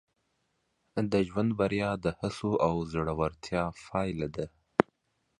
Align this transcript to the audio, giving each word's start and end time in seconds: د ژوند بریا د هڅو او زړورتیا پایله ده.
د 1.11 1.13
ژوند 1.27 1.51
بریا 1.59 1.91
د 2.03 2.05
هڅو 2.19 2.51
او 2.67 2.73
زړورتیا 2.91 3.63
پایله 3.87 4.27
ده. 4.35 4.45